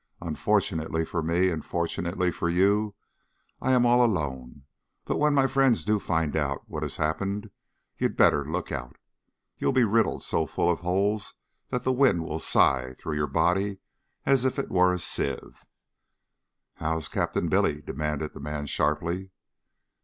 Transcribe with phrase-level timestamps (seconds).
[0.19, 2.95] "Unfortunately for me, and fortunately for you,
[3.61, 4.63] I am all alone.
[5.05, 7.51] But when my friends do find out what has happened
[7.99, 8.95] you'd better look out.
[9.59, 11.35] You'll be riddled so full of holes
[11.69, 13.77] that the wind will sigh through your body
[14.25, 15.63] as if it were a sieve."
[16.77, 19.29] "How's Captain Billy?" demanded the man sharply.